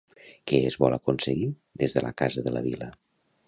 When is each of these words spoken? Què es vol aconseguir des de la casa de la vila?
Què 0.51 0.61
es 0.69 0.77
vol 0.83 0.95
aconseguir 0.95 1.47
des 1.85 1.95
de 1.99 2.03
la 2.09 2.13
casa 2.23 2.49
de 2.49 2.55
la 2.59 2.65
vila? 2.73 2.93